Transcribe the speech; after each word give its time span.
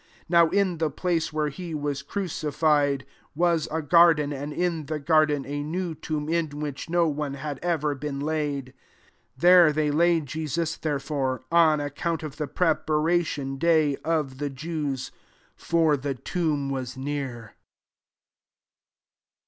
41 0.27 0.29
JsTow, 0.31 0.53
in 0.59 0.77
the 0.79 0.89
place 0.89 1.31
where 1.31 1.49
he 1.49 1.75
was 1.75 2.01
crucified 2.01 3.05
was 3.35 3.67
a 3.69 3.83
garden; 3.83 4.33
and 4.33 4.51
in 4.51 4.87
the 4.87 4.97
garden 4.97 5.45
a 5.45 5.61
new 5.61 5.93
tomb, 5.93 6.27
in 6.27 6.47
which 6.59 6.89
no 6.89 7.07
one 7.07 7.35
had 7.35 7.59
ever 7.61 7.93
been 7.93 8.19
laid. 8.19 8.73
42 9.37 9.37
There 9.41 9.71
they 9.71 9.91
laid 9.91 10.25
Jesus, 10.25 10.75
therefore, 10.75 11.43
on 11.51 11.79
account 11.79 12.23
of 12.23 12.37
the 12.37 12.47
preparation 12.47 13.59
(/ay 13.63 13.95
of 14.03 14.33
thg 14.37 14.55
Jews; 14.55 15.11
for 15.55 15.95
the 15.95 16.15
tomb 16.15 16.71
was 16.71 16.97
near. 16.97 17.53